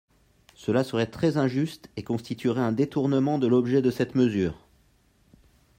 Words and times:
Cela 0.55 0.83
serait 0.83 1.11
très 1.11 1.37
injuste 1.37 1.91
et 1.95 2.01
constituerait 2.03 2.59
un 2.63 2.71
détournement 2.71 3.37
de 3.37 3.45
l’objet 3.45 3.83
de 3.83 3.91
cette 3.91 4.15
mesure. 4.15 4.67